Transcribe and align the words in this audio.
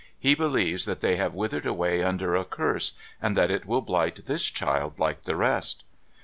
He 0.17 0.33
believes 0.33 0.85
that 0.85 1.01
they 1.01 1.17
have 1.17 1.35
withered 1.35 1.67
away 1.67 2.01
under 2.03 2.35
a 2.35 2.43
curse, 2.43 2.93
and 3.21 3.37
that 3.37 3.51
it 3.51 3.67
will 3.67 3.81
blight 3.81 4.15
tliis 4.25 4.51
child 4.51 4.97
like 4.97 5.25
the 5.25 5.35
rest.' 5.35 5.83